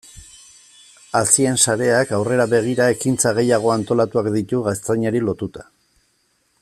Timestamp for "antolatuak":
3.75-4.31